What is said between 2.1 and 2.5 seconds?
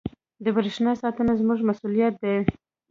دی.